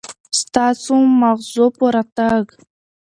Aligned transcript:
ستاسو 0.39 0.95
معززو 1.19 1.65
په 1.77 1.85
راتګ 1.95 2.45